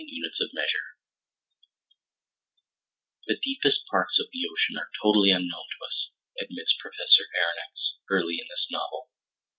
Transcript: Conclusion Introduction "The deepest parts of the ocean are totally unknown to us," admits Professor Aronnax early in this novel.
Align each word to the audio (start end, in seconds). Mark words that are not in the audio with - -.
Conclusion 0.01 0.31
Introduction 0.41 0.81
"The 3.27 3.37
deepest 3.39 3.81
parts 3.91 4.17
of 4.19 4.25
the 4.33 4.41
ocean 4.51 4.75
are 4.81 4.89
totally 4.99 5.29
unknown 5.29 5.51
to 5.77 5.85
us," 5.85 6.09
admits 6.41 6.73
Professor 6.81 7.25
Aronnax 7.37 7.97
early 8.09 8.39
in 8.41 8.47
this 8.49 8.65
novel. 8.71 9.11